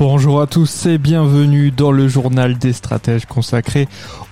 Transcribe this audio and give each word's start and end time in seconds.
Bonjour 0.00 0.40
à 0.40 0.46
tous 0.46 0.86
et 0.86 0.96
bienvenue 0.96 1.70
dans 1.70 1.92
le 1.92 2.08
journal 2.08 2.56
des 2.56 2.72
stratèges 2.72 3.26
consacré 3.26 3.86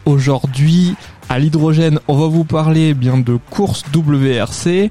aujourd'hui 0.07 0.95
à 1.29 1.39
l'hydrogène. 1.39 2.01
On 2.09 2.17
va 2.17 2.27
vous 2.27 2.45
parler 2.45 2.95
bien 2.95 3.19
de 3.19 3.37
course 3.51 3.85
WRC 3.95 4.67
et 4.67 4.91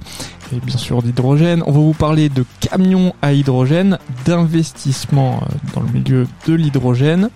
bien 0.64 0.78
sûr 0.78 1.02
d'hydrogène. 1.02 1.64
On 1.66 1.72
va 1.72 1.80
vous 1.80 1.96
parler 1.96 2.30
de 2.30 2.46
camions 2.60 3.16
à 3.24 3.34
hydrogène, 3.34 3.98
d'investissement 4.24 5.42
euh, 5.42 5.56
dans 5.74 5.82
le 5.82 5.90
milieu 5.90 6.28
de 6.46 6.54
l'hydrogène 6.54 7.32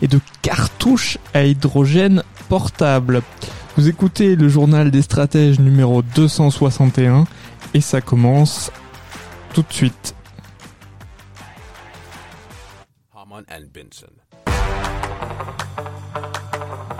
et 0.00 0.08
de 0.08 0.18
cartouches 0.40 1.18
à 1.34 1.44
hydrogène 1.44 2.22
portable. 2.48 3.20
Vous 3.76 3.90
écoutez 3.90 4.36
le 4.36 4.48
journal 4.48 4.90
des 4.90 5.02
stratèges 5.02 5.60
numéro 5.60 6.00
261 6.00 7.26
et 7.74 7.82
ça 7.82 8.00
commence 8.00 8.72
tout 9.52 9.60
de 9.60 9.72
suite. 9.74 10.15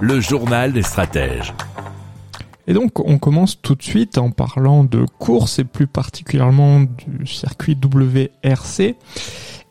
Le 0.01 0.21
journal 0.21 0.73
des 0.73 0.83
stratèges. 0.83 1.55
Et 2.67 2.75
donc 2.75 2.99
on 3.01 3.19
commence 3.19 3.61
tout 3.61 3.75
de 3.75 3.83
suite 3.83 4.19
en 4.19 4.31
parlant 4.31 4.85
de 4.85 5.07
course 5.19 5.59
et 5.59 5.65
plus 5.65 5.87
particulièrement 5.87 6.81
du 6.81 7.27
circuit 7.27 7.77
WRC 7.77 8.97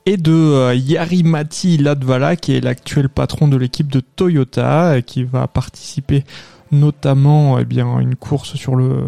et 0.07 0.17
de 0.17 0.31
euh, 0.31 0.75
Yarimati 0.75 1.77
Ladvala 1.77 2.35
qui 2.35 2.55
est 2.55 2.61
l'actuel 2.61 3.09
patron 3.09 3.47
de 3.47 3.57
l'équipe 3.57 3.91
de 3.91 3.99
Toyota 3.99 5.01
qui 5.01 5.23
va 5.23 5.47
participer 5.47 6.23
notamment 6.71 7.59
eh 7.59 7.81
à 7.81 8.01
une 8.01 8.15
course 8.15 8.55
sur 8.55 8.75
le 8.75 9.05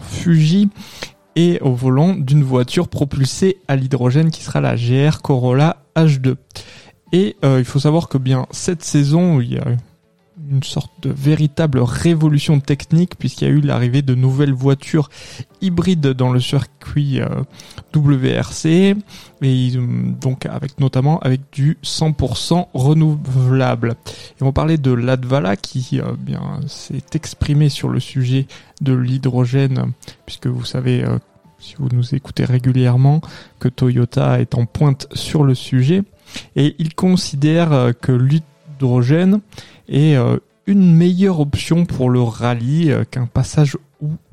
Fuji 0.00 0.70
et 1.36 1.58
au 1.60 1.74
volant 1.74 2.14
d'une 2.14 2.44
voiture 2.44 2.88
propulsée 2.88 3.58
à 3.68 3.76
l'hydrogène 3.76 4.30
qui 4.30 4.42
sera 4.42 4.60
la 4.60 4.76
GR 4.76 5.20
Corolla 5.22 5.76
H2. 5.96 6.36
Et 7.12 7.36
euh, 7.44 7.58
il 7.58 7.64
faut 7.64 7.78
savoir 7.78 8.08
que 8.08 8.18
bien 8.18 8.46
cette 8.50 8.82
saison, 8.82 9.40
il 9.40 9.54
y 9.54 9.58
a 9.58 9.64
une 10.50 10.62
sorte 10.62 10.92
de 11.02 11.10
véritable 11.10 11.80
révolution 11.80 12.60
technique 12.60 13.16
puisqu'il 13.16 13.48
y 13.48 13.50
a 13.50 13.54
eu 13.54 13.60
l'arrivée 13.60 14.02
de 14.02 14.14
nouvelles 14.14 14.52
voitures 14.52 15.08
hybrides 15.60 16.08
dans 16.08 16.32
le 16.32 16.40
circuit 16.40 17.20
euh, 17.20 17.28
WRC 17.94 18.66
et 18.66 18.96
euh, 19.42 19.80
donc 20.20 20.46
avec 20.46 20.80
notamment 20.80 21.20
avec 21.20 21.40
du 21.52 21.78
100% 21.84 22.66
renouvelable. 22.74 23.94
Et 24.40 24.42
on 24.42 24.52
parlait 24.52 24.78
de 24.78 24.92
Latvala 24.92 25.56
qui 25.56 26.00
euh, 26.00 26.12
bien 26.18 26.60
s'est 26.66 27.02
exprimé 27.14 27.68
sur 27.68 27.88
le 27.88 28.00
sujet 28.00 28.46
de 28.80 28.92
l'hydrogène 28.92 29.92
puisque 30.26 30.48
vous 30.48 30.64
savez 30.64 31.04
si 31.58 31.76
vous 31.78 31.88
nous 31.92 32.14
écoutez 32.14 32.44
régulièrement 32.44 33.20
que 33.60 33.68
Toyota 33.68 34.40
est 34.40 34.54
en 34.54 34.66
pointe 34.66 35.06
sur 35.14 35.44
le 35.44 35.54
sujet 35.54 36.02
et 36.56 36.74
il 36.78 36.94
considère 36.94 37.72
euh, 37.72 37.92
que 37.92 38.12
l'hydrogène 38.12 39.40
est 39.88 40.16
euh, 40.16 40.38
une 40.66 40.94
meilleure 40.94 41.40
option 41.40 41.84
pour 41.84 42.10
le 42.10 42.22
rallye 42.22 42.90
euh, 42.90 43.04
qu'un 43.04 43.26
passage 43.26 43.76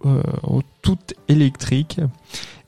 euh, 0.06 0.22
au 0.44 0.62
tout 0.82 1.00
électrique. 1.28 2.00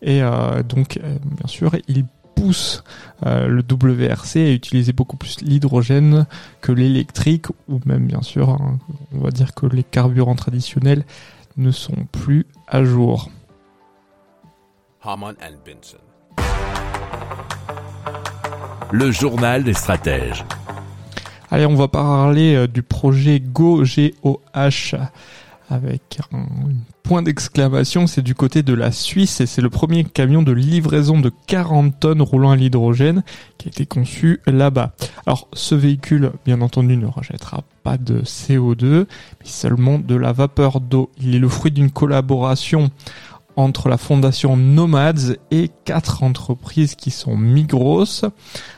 Et 0.02 0.22
donc, 0.68 1.00
bien 1.00 1.48
sûr, 1.48 1.72
il 1.88 2.06
pousse 2.36 2.84
le 3.24 3.62
WRC 3.62 4.36
à 4.36 4.52
utiliser 4.52 4.92
beaucoup 4.92 5.16
plus 5.16 5.40
l'hydrogène 5.40 6.26
que 6.60 6.74
l'électrique, 6.74 7.46
ou 7.70 7.80
même, 7.86 8.08
bien 8.08 8.22
sûr, 8.22 8.50
hein, 8.50 8.80
on 9.14 9.20
va 9.20 9.32
dire 9.32 9.54
que 9.54 9.66
les 9.66 9.84
carburants 9.84 10.36
traditionnels 10.36 11.06
ne 11.56 11.72
sont 11.72 12.06
plus 12.12 12.46
à 12.68 12.84
jour. 12.84 13.30
Haman 15.02 15.36
and. 15.42 16.13
Le 18.96 19.10
journal 19.10 19.64
des 19.64 19.74
stratèges. 19.74 20.46
Allez, 21.50 21.66
on 21.66 21.74
va 21.74 21.88
parler 21.88 22.54
euh, 22.54 22.68
du 22.68 22.84
projet 22.84 23.40
Go 23.40 23.82
GOH 23.84 24.98
avec 25.68 26.20
un 26.32 26.46
point 27.02 27.24
d'exclamation. 27.24 28.06
C'est 28.06 28.22
du 28.22 28.36
côté 28.36 28.62
de 28.62 28.76
la 28.76 28.92
Suisse 28.92 29.42
et 29.42 29.48
c'est 29.48 29.64
le 29.64 29.72
premier 29.72 30.04
camion 30.04 30.44
de 30.44 30.52
livraison 30.52 31.20
de 31.20 31.32
40 31.48 32.00
tonnes 32.00 32.22
roulant 32.22 32.52
à 32.52 32.56
l'hydrogène 32.56 33.24
qui 33.58 33.68
a 33.68 33.70
été 33.70 33.88
conçu 33.88 34.42
là-bas. 34.46 34.92
Alors, 35.26 35.48
ce 35.54 35.74
véhicule, 35.74 36.32
bien 36.46 36.62
entendu, 36.62 36.96
ne 36.96 37.08
rejettera 37.08 37.64
pas 37.82 37.98
de 37.98 38.22
CO2, 38.22 39.08
mais 39.40 39.46
seulement 39.46 39.98
de 39.98 40.14
la 40.14 40.34
vapeur 40.34 40.80
d'eau. 40.80 41.10
Il 41.20 41.34
est 41.34 41.40
le 41.40 41.50
fruit 41.50 41.72
d'une 41.72 41.90
collaboration 41.90 42.92
entre 43.56 43.90
la 43.90 43.98
fondation 43.98 44.58
Nomads 44.58 45.36
et 45.52 45.70
quatre 45.86 46.24
entreprises 46.24 46.96
qui 46.96 47.12
sont 47.12 47.38
Migros, 47.38 48.26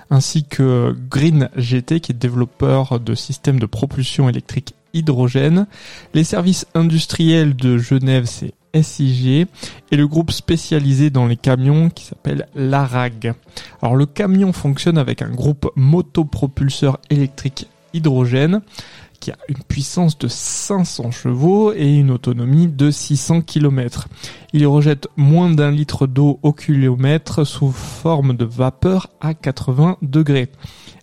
ainsi 0.10 0.44
que 0.46 0.96
Green 1.10 1.50
GT 1.56 2.00
qui 2.00 2.12
est 2.12 2.16
développeur 2.16 3.00
de 3.00 3.16
systèmes 3.16 3.60
de 3.60 3.66
propulsion 3.66 4.30
électrique 4.30 4.76
hydrogène. 4.94 5.68
Les 6.14 6.24
services 6.24 6.66
industriels 6.74 7.56
de 7.56 7.78
Genève, 7.78 8.26
c'est 8.26 8.54
SIG 8.82 9.48
et 9.92 9.96
le 9.96 10.08
groupe 10.08 10.32
spécialisé 10.32 11.10
dans 11.10 11.28
les 11.28 11.38
camions 11.38 11.90
qui 11.90 12.06
s'appelle 12.06 12.48
l'ARAG. 12.56 13.34
Alors 13.82 13.96
le 13.96 14.06
camion 14.06 14.52
fonctionne 14.54 14.98
avec 14.98 15.22
un 15.22 15.30
groupe 15.30 15.72
motopropulseur 15.76 17.00
électrique 17.10 17.68
hydrogène 17.94 18.62
qui 19.20 19.32
a 19.32 19.38
une 19.50 19.64
puissance 19.68 20.18
de 20.18 20.28
500 20.28 21.12
chevaux 21.12 21.74
et 21.74 21.96
une 21.96 22.12
autonomie 22.12 22.68
de 22.68 22.92
600 22.92 23.42
km. 23.42 24.08
Il 24.54 24.66
rejette 24.68 25.08
moins 25.16 25.50
d'un 25.50 25.72
litre 25.72 26.08
d'eau 26.08 26.40
au 26.44 26.54
kilomètre 26.54 27.44
sous 27.44 27.72
forme 27.72 28.36
de 28.36 28.46
vapeur 28.46 29.08
à 29.22 29.34
80 29.34 29.98
degrés. 30.02 30.50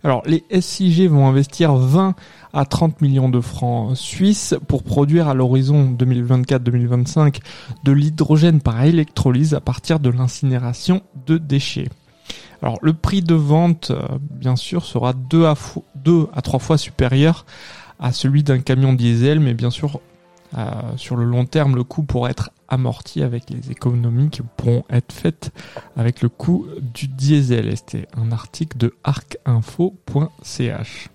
Alors 0.05 0.23
les 0.27 0.45
SIG 0.61 1.09
vont 1.09 1.29
investir 1.29 1.75
20 1.75 2.15
à 2.53 2.65
30 2.65 3.01
millions 3.01 3.29
de 3.29 3.41
francs 3.41 3.97
suisses 3.97 4.55
pour 4.67 4.83
produire 4.83 5.29
à 5.29 5.35
l'horizon 5.35 5.97
2024-2025 5.99 7.39
de 7.85 7.93
l'hydrogène 7.93 8.61
par 8.61 8.83
électrolyse 8.83 9.55
à 9.55 9.61
partir 9.61 10.01
de 10.01 10.11
l'incinération 10.11 11.03
de 11.27 11.39
déchets. 11.39 11.89
Alors 12.63 12.79
le 12.81 12.93
prix 12.93 13.23
de 13.23 13.35
vente, 13.35 13.91
euh, 13.91 14.03
bien 14.21 14.57
sûr, 14.57 14.85
sera 14.85 15.13
2 15.13 15.47
à, 15.47 15.55
2 15.97 16.29
à 16.33 16.43
3 16.43 16.61
fois 16.61 16.79
supérieur 16.79 17.45
à 18.03 18.13
celui 18.13 18.43
d'un 18.43 18.59
camion 18.59 18.93
diesel, 18.93 19.41
mais 19.41 19.55
bien 19.55 19.71
sûr, 19.71 20.01
euh, 20.59 20.65
sur 20.97 21.17
le 21.17 21.25
long 21.25 21.47
terme, 21.47 21.77
le 21.77 21.85
coût 21.85 22.03
pourra 22.03 22.31
être 22.31 22.51
amorti 22.69 23.23
avec 23.23 23.49
les 23.49 23.71
économies 23.71 24.29
qui 24.29 24.43
pourront 24.57 24.85
être 24.91 25.13
faites 25.13 25.53
avec 25.97 26.21
le 26.21 26.29
coût 26.29 26.67
du 26.81 27.07
diesel. 27.07 27.75
C'était 27.77 28.09
un 28.17 28.33
article 28.33 28.77
de 28.77 28.93
arcinfo.ch. 29.05 31.11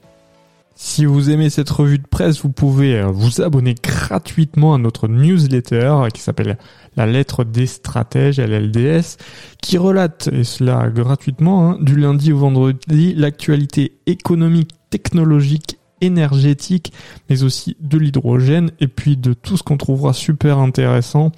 Si 0.80 1.06
vous 1.06 1.32
aimez 1.32 1.50
cette 1.50 1.72
revue 1.72 1.98
de 1.98 2.08
presse, 2.08 2.42
vous 2.42 2.52
pouvez 2.52 3.00
euh, 3.00 3.08
vous 3.08 3.42
abonner 3.42 3.76
gratuitement 3.76 4.76
à 4.76 4.78
notre 4.78 5.10
newsletter 5.10 6.04
qui 6.14 6.22
s'appelle 6.22 6.58
La 6.96 7.06
lettre 7.06 7.44
des 7.44 7.66
stratèges, 7.66 8.40
LLDS, 8.40 9.18
qui 9.62 9.78
relate, 9.78 10.30
et 10.32 10.46
cela 10.46 10.90
gratuitement, 10.90 11.72
hein, 11.72 11.78
du 11.82 11.98
lundi 11.98 12.32
au 12.32 12.38
vendredi, 12.38 13.14
l'actualité 13.14 13.98
économique, 14.06 14.72
technologique 14.90 15.77
énergétique, 16.02 16.94
mais 17.30 17.44
aussi 17.44 17.78
de 17.80 17.98
l'hydrogène 17.98 18.72
et 18.80 18.88
puis 18.88 19.18
de 19.18 19.34
tout 19.34 19.58
ce 19.58 19.64
qu'on 19.64 19.78
trouvera 19.78 20.14
super 20.14 20.58
intéressant 20.60 21.32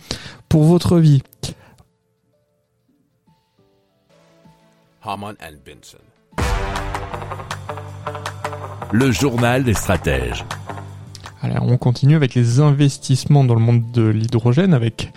pour 0.48 0.64
votre 0.64 1.00
vie. 1.00 1.22
Le 8.92 9.12
journal 9.12 9.64
des 9.64 9.74
stratèges. 9.74 10.46
Allez, 11.42 11.56
on 11.62 11.78
continue 11.78 12.16
avec 12.16 12.36
les 12.36 12.60
investissements 12.60 13.44
dans 13.46 13.56
le 13.56 13.62
monde 13.62 13.92
de 13.94 14.08
l'hydrogène 14.08 14.74
avec 14.74 15.12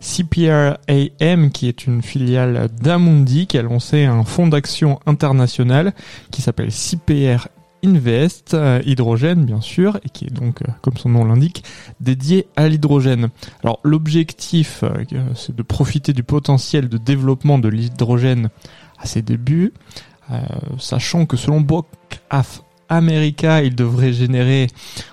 CPR 0.00 0.76
AM 0.88 1.50
qui 1.50 1.68
est 1.68 1.86
une 1.86 2.02
filiale 2.02 2.68
d'Amundi 2.80 3.46
qui 3.46 3.58
a 3.58 3.62
lancé 3.62 4.04
un 4.04 4.24
fonds 4.24 4.46
d'action 4.46 5.00
international 5.06 5.92
qui 6.30 6.42
s'appelle 6.42 6.70
CPR 6.70 7.48
Invest 7.86 8.54
euh, 8.54 8.82
Hydrogène, 8.84 9.44
bien 9.44 9.60
sûr, 9.60 9.98
et 10.04 10.08
qui 10.08 10.24
est 10.24 10.32
donc, 10.32 10.62
euh, 10.62 10.66
comme 10.82 10.96
son 10.96 11.08
nom 11.08 11.24
l'indique, 11.24 11.62
dédié 12.00 12.48
à 12.56 12.68
l'hydrogène. 12.68 13.28
Alors 13.62 13.78
l'objectif, 13.84 14.82
euh, 14.82 15.04
c'est 15.34 15.54
de 15.54 15.62
profiter 15.62 16.12
du 16.12 16.24
potentiel 16.24 16.88
de 16.88 16.98
développement 16.98 17.58
de 17.58 17.68
l'hydrogène 17.68 18.50
à 18.98 19.06
ses 19.06 19.22
débuts, 19.22 19.72
sachant 20.78 21.26
que 21.26 21.36
selon 21.36 21.60
Brockhaus 21.60 22.64
America, 22.88 23.62
il 23.62 23.74
devrait 23.74 24.12
générer 24.12 24.68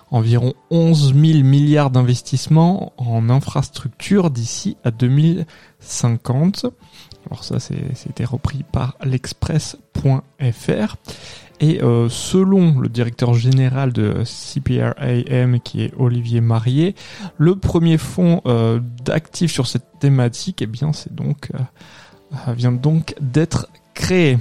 environ 0.10 0.54
11 0.72 1.14
000 1.14 1.44
milliards 1.44 1.90
d'investissements 1.90 2.94
en 2.98 3.30
infrastructures 3.30 4.30
d'ici 4.32 4.78
à 4.84 4.92
2050. 4.92 6.68
Alors 7.30 7.44
ça, 7.44 7.60
c'était 7.60 8.26
repris 8.26 8.64
par 8.72 8.96
l'express.fr. 9.04 10.96
Et 11.64 11.82
euh, 11.82 12.10
selon 12.10 12.78
le 12.82 12.90
directeur 12.90 13.34
général 13.36 13.94
de 13.94 14.26
CPRAM, 14.26 15.62
qui 15.62 15.84
est 15.84 15.94
Olivier 15.98 16.42
Marié, 16.42 16.94
le 17.38 17.56
premier 17.56 17.98
fonds 17.98 18.42
euh, 18.46 18.82
d'actifs 19.06 19.54
sur 19.54 19.66
cette 19.66 19.86
thématique, 20.02 20.62
eh 20.62 20.66
bien, 20.66 20.92
euh, 20.92 22.54
vient 22.54 22.74
donc 22.74 23.16
d'être 23.22 23.70
créé. 23.94 24.40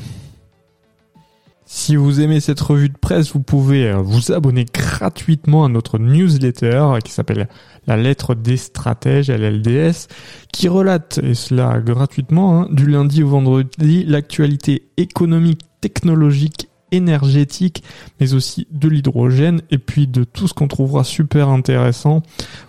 Si 1.65 1.95
vous 1.95 2.21
aimez 2.21 2.41
cette 2.41 2.61
revue 2.61 2.89
de 2.89 2.99
presse, 2.99 3.33
vous 3.35 3.41
pouvez 3.41 3.93
vous 3.93 4.33
abonner 4.33 4.65
gratuitement 4.65 5.65
à 5.65 5.69
notre 5.69 6.01
newsletter 6.01 6.99
qui 7.05 7.13
s'appelle 7.13 7.49
La 7.87 7.97
lettre 7.97 8.35
des 8.35 8.57
stratèges, 8.57 9.31
LLDS, 9.31 10.09
qui 10.53 10.67
relate, 10.67 11.21
et 11.23 11.35
cela 11.35 11.79
gratuitement, 11.79 12.63
hein, 12.63 12.69
du 12.73 12.87
lundi 12.87 13.23
au 13.23 13.29
vendredi, 13.29 14.05
l'actualité 14.05 14.89
économique, 14.97 15.61
technologique, 15.81 16.69
énergétique, 16.93 17.83
mais 18.21 18.35
aussi 18.35 18.69
de 18.71 18.89
l'hydrogène, 18.89 19.63
et 19.71 19.79
puis 19.79 20.07
de 20.07 20.23
tout 20.25 20.47
ce 20.47 20.55
qu'on 20.55 20.69
trouvera 20.69 21.03
super 21.03 21.49
intéressant 21.49 22.23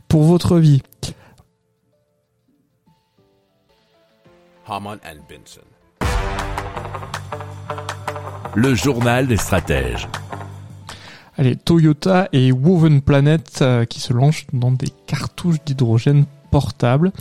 pour 0.07 0.23
votre 0.23 0.57
vie. 0.57 0.81
Le 8.55 8.75
journal 8.75 9.27
des 9.27 9.37
stratèges. 9.37 10.07
Allez, 11.37 11.55
Toyota 11.55 12.29
et 12.31 12.51
Woven 12.51 13.01
Planet 13.01 13.59
euh, 13.61 13.85
qui 13.85 13.99
se 13.99 14.13
lancent 14.13 14.45
dans 14.53 14.71
des 14.71 14.89
cartouches 15.07 15.63
d'hydrogène 15.65 16.25
portables 16.51 17.11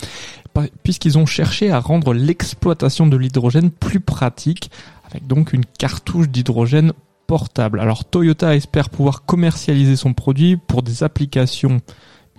puisqu'ils 0.83 1.17
ont 1.17 1.25
cherché 1.25 1.71
à 1.71 1.79
rendre 1.79 2.13
l'exploitation 2.13 3.07
de 3.07 3.17
l'hydrogène 3.17 3.71
plus 3.71 3.99
pratique 3.99 4.71
avec 5.13 5.27
donc 5.27 5.53
une 5.53 5.65
cartouche 5.65 6.29
d'hydrogène 6.29 6.93
portable. 7.27 7.79
Alors 7.79 8.05
Toyota 8.05 8.55
espère 8.55 8.89
pouvoir 8.89 9.25
commercialiser 9.25 9.95
son 9.95 10.13
produit 10.13 10.57
pour 10.57 10.83
des 10.83 11.03
applications 11.03 11.79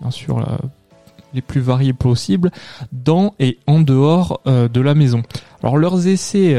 bien 0.00 0.10
sûr 0.10 0.38
euh, 0.38 0.56
les 1.32 1.40
plus 1.40 1.60
variées 1.60 1.92
possibles 1.94 2.50
dans 2.92 3.34
et 3.38 3.58
en 3.66 3.80
dehors 3.80 4.40
euh, 4.46 4.68
de 4.68 4.80
la 4.80 4.94
maison. 4.94 5.22
Alors 5.62 5.78
leurs 5.78 6.06
essais 6.06 6.54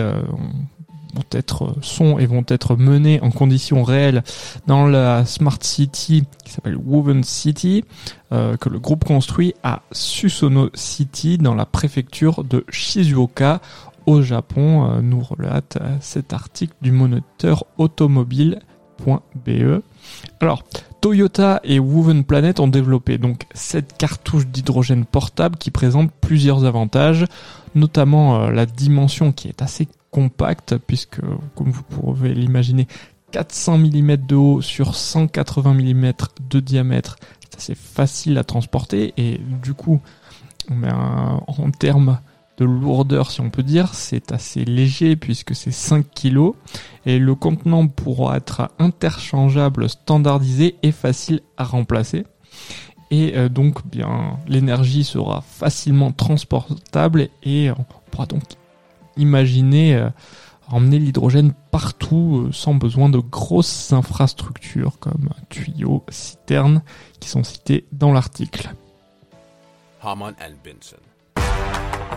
vont 1.16 1.24
être 1.32 1.76
sont 1.82 2.20
et 2.20 2.26
vont 2.26 2.44
être 2.48 2.76
menés 2.76 3.20
en 3.22 3.32
conditions 3.32 3.84
réelles 3.84 4.24
dans 4.68 4.86
la 4.86 5.26
Smart 5.26 5.58
City 5.62 6.24
qui 6.44 6.52
s'appelle 6.52 6.78
Woven 6.78 7.24
City 7.24 7.86
euh, 8.32 8.58
que 8.58 8.70
le 8.70 8.80
groupe 8.80 9.06
construit 9.06 9.54
à 9.64 9.82
Susono 9.92 10.70
City 10.74 11.38
dans 11.38 11.56
la 11.56 11.66
préfecture 11.66 12.44
de 12.44 12.66
Shizuoka 12.70 13.62
au 14.06 14.22
Japon, 14.22 14.90
euh, 14.90 15.02
nous 15.02 15.22
relate 15.22 15.78
euh, 15.81 15.96
cet 16.00 16.34
article 16.34 16.75
du 16.81 16.92
moniteur 16.92 17.66
automobile.be. 17.78 19.81
Alors, 20.40 20.63
Toyota 21.02 21.60
et 21.63 21.80
Woven 21.80 22.24
Planet 22.24 22.60
ont 22.60 22.68
développé 22.68 23.18
donc 23.18 23.44
cette 23.54 23.98
cartouche 23.98 24.48
d'hydrogène 24.48 25.06
portable 25.06 25.57
qui 25.57 25.72
présente 25.72 26.12
plusieurs 26.22 26.66
avantages, 26.66 27.25
notamment 27.75 28.50
la 28.50 28.66
dimension 28.66 29.31
qui 29.31 29.48
est 29.48 29.62
assez 29.62 29.88
compact 30.12 30.78
puisque, 30.78 31.19
comme 31.56 31.72
vous 31.72 31.84
pouvez 31.84 32.34
l'imaginer, 32.34 32.88
400 33.31 33.80
mm 33.80 34.18
de 34.18 34.36
haut 34.36 34.62
sur 34.62 34.96
180 34.96 35.74
mm 35.74 36.13
de 36.50 36.60
diamètre, 36.60 37.18
c'est 37.42 37.58
assez 37.58 37.75
facile 37.75 38.38
à 38.38 38.44
transporter 38.44 39.13
et 39.18 39.40
du 39.62 39.74
coup, 39.74 40.00
en 40.72 41.72
termes 41.78 42.19
de 42.57 42.66
lourdeur, 42.66 43.31
si 43.31 43.42
on 43.42 43.50
peut 43.50 43.63
dire, 43.63 43.94
c'est 43.94 44.31
assez 44.31 44.63
léger 44.66 45.16
puisque 45.16 45.56
c'est 45.56 45.72
5 45.72 46.06
kg 46.13 46.52
et 47.06 47.19
le 47.19 47.36
contenant 47.36 47.88
pourra 47.88 48.38
être 48.38 48.69
interchangeable, 48.80 49.90
standardisé 49.90 50.75
et 50.81 50.92
facile 50.92 51.42
à 51.57 51.63
remplacer. 51.63 52.25
Et 53.12 53.34
euh, 53.36 53.50
donc, 53.50 53.86
bien, 53.86 54.40
l'énergie 54.48 55.04
sera 55.04 55.42
facilement 55.42 56.12
transportable 56.12 57.30
et 57.44 57.72
on 57.72 57.86
pourra 58.10 58.25
donc 58.25 58.44
imaginer 59.18 59.96
euh, 59.96 60.10
emmener 60.69 61.00
l'hydrogène 61.00 61.54
partout 61.72 62.46
euh, 62.48 62.51
sans 62.51 62.74
besoin 62.74 63.10
de 63.10 63.19
grosses 63.19 63.94
infrastructures 63.94 64.98
comme 65.00 65.30
tuyaux, 65.50 66.04
citernes 66.10 66.81
qui 67.19 67.30
sont 67.30 67.44
cités 67.44 67.86
dans 67.92 68.12
l'article. 68.12 68.74